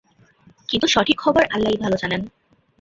কিন্তু 0.69 0.87
সঠিক 0.87 1.17
খবর 1.19 1.43
আল্লাহই 1.51 1.77
ভাল 1.77 1.93
জানেন। 1.95 2.21